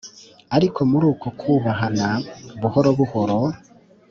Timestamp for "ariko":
0.55-0.79